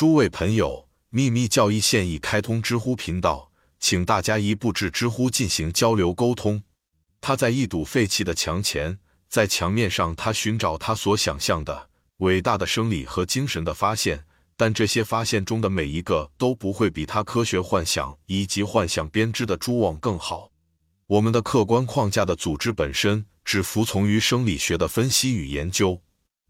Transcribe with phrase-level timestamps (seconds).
[0.00, 6.62] 诸位朋友，秘密教义现已开通知乎频道，请大家一步至知乎进行交流沟通。
[7.20, 11.90] 他在一堵废弃的墙前，在墙面上，他寻找他所想象的
[12.20, 14.24] 伟大的生理和精神的发现，
[14.56, 20.50] 但这些发现中的每一个都不会比他科学幻想以及幻想编织的蛛网更好。
[21.08, 26.00] 我们的客观框架的组织本身只服从于生理学的分析与研究，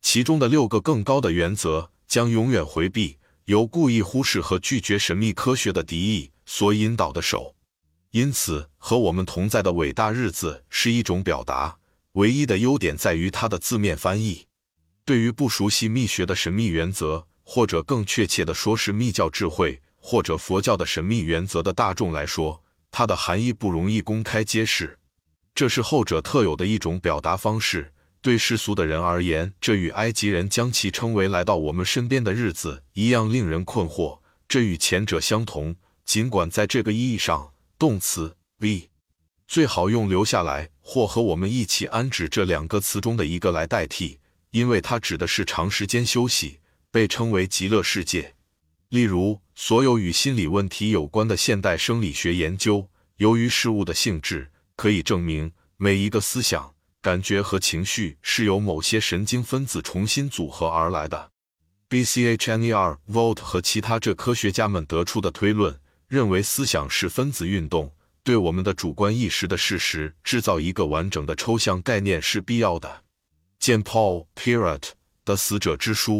[0.00, 3.18] 其中的六个更高的原则将永远回避。
[3.46, 7.56] 由故意忽视和拒绝神秘科学的敌意所引导的手，
[8.12, 11.76] 因此和我们同在的伟大日子是一种表达。
[12.12, 14.46] 唯一的优点在于它的字面翻译。
[15.04, 24.98] 对于不熟悉秘学的神秘原则，或者更确切的说是密教智慧或者佛教的神秘原则的大众来说，它的含义不容易公开揭示。
[25.54, 27.91] 这是后者特有的一种表达方式。
[28.22, 34.20] 对世俗的人而言，这与埃及人将其称为来到我们身边的日子一样令人困惑。
[34.46, 38.90] 这与前者相同，尽管在这个意义上，动词 be
[39.48, 44.20] 最好用留下来或和我们一起安置这两个词中的一个来代替，
[44.52, 46.60] 因为它指的是长时间休息，
[46.92, 48.34] 被称为极乐世界。
[48.90, 56.71] 例如，所有与心理问题有关的现代生理学研究，由于事物的性质，可以证明每一个思想。
[57.02, 61.32] 感觉和情绪是由某些神经分子重新组合而来的。
[61.88, 67.92] B C H N E R Volt 和其他这科学家们得出的推论认为，思想是分子运动，
[68.22, 73.02] 对我们的主观意识的事实制造一个完整的抽象概念是必要的。
[73.58, 74.92] 见 Paul Pirot
[75.24, 76.14] 的《死者之书》。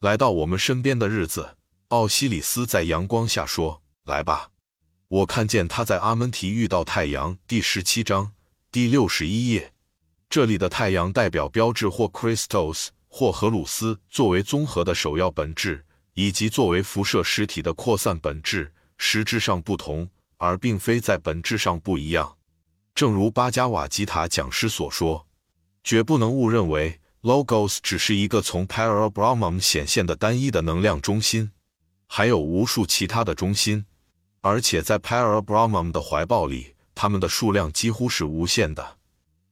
[0.00, 1.56] 来到我们身边的日子，
[1.88, 4.50] 奥西里斯在阳光下说：“来吧，
[5.08, 8.32] 我看见他在阿门提遇到太阳。”第十七章
[8.72, 9.72] 第六十一页。
[10.28, 22.36] 这里的太阳代表标志或 crystals 或荷鲁斯作为综合的首要本质，以及作为辐射实体的扩散本质，实质上不同，而并非在本质上不一样。
[22.94, 25.26] 正如巴加瓦吉塔讲师所说，
[25.84, 31.52] 绝不能误认为 logos 只是一个从 p a r a b r a h m a 显现的单一的能量中心，
[32.06, 33.86] 还有无数其他的中心，
[34.40, 38.98] 而且在 p a r a b r a h m a 的怀抱里，它们的数量几乎是无限的。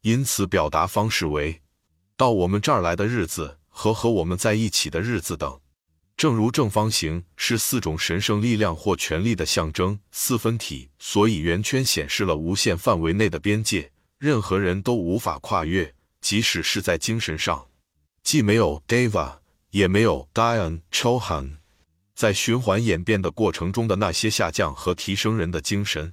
[0.04, 1.62] 因此，表达方式为
[2.14, 5.58] “到我们这儿来的日子”和“和我们在一起的日子”等。
[6.14, 17.68] 正如正方形是四种神圣力量或权力的象征四分体，所以圆圈显示了无限范围内的边界，任何人都无法跨越，即使是在精神上。
[18.22, 19.38] 既没有 Deva，
[19.70, 21.56] 也没有 Dian Chohan，
[22.14, 26.12] 在循环演变的过程中的那些下降和提升人的精神，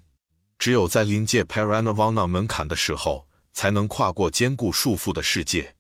[0.57, 3.27] 只有在临界 Paranavana 门槛的时候。
[3.53, 5.75] 才能跨过坚固束缚的世界。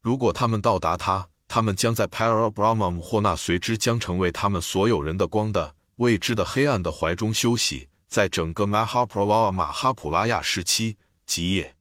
[0.00, 7.88] 如果他们到达它，他们将在 Parabrahman 或那随之将成为他们所有人的光的未知的黑暗的怀中休息。
[8.08, 11.76] 在整个 Mahaprabha 马哈普拉亚时期，极夜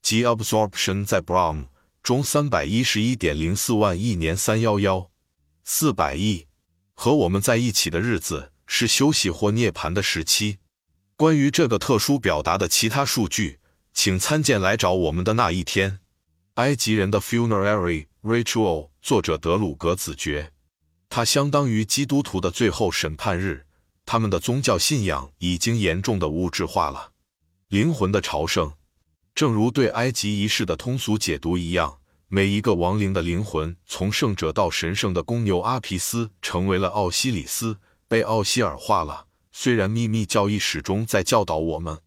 [0.00, 1.64] 及 Absorption 在 Brahm
[2.02, 5.10] 中三百一十一点零四万亿年三幺幺
[5.64, 6.46] 四百亿
[6.94, 10.58] 和我们在一起的日子是休息或涅槃的时期。
[11.16, 13.58] 关于这个特殊表达的其他数据。
[13.92, 16.00] 请参见来找我们的那一天，
[16.54, 18.90] 埃及人的 funerary ritual。
[19.02, 20.52] 作者德鲁格子爵，
[21.08, 23.66] 它相当于基督徒的最后审判日。
[24.06, 27.12] 他们的宗教信仰已经严重的物质化了。
[27.66, 28.74] 灵魂的朝圣，
[29.34, 31.98] 正如对埃及仪式的通俗解读一样，
[32.28, 39.26] 每一个亡灵的灵魂，从圣者到神圣的公牛阿皮斯，成为了奥西里斯，被奥西尔化了。
[39.50, 41.98] 虽然秘密教义始终在教导我们。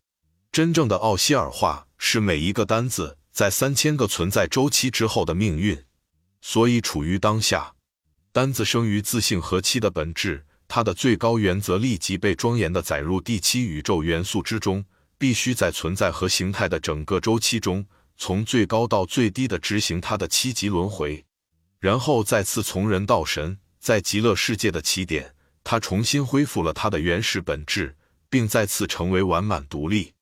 [0.56, 5.84] 真正的奥希尔化是每一个单子在三千个存在周期之后的命运，
[6.40, 7.74] 所以处于当下，
[8.32, 14.86] 单子生于自性和期的本质，它的最高原则立即被庄严的载入第七宇宙元素之中，
[15.18, 21.26] 必须在存在和形态的整个周期中，从最高到最低的执行它的七级轮回，
[21.82, 27.98] 然后再次从人到神，在极乐世界的起点，它重新恢复了它的原始本质，
[28.30, 30.15] 并再次成为完满独立。